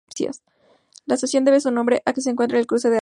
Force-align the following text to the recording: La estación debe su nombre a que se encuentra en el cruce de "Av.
La 1.05 1.15
estación 1.15 1.45
debe 1.45 1.61
su 1.61 1.69
nombre 1.71 2.01
a 2.05 2.13
que 2.13 2.21
se 2.21 2.29
encuentra 2.31 2.57
en 2.57 2.61
el 2.61 2.67
cruce 2.67 2.89
de 2.89 2.97
"Av. 2.97 2.99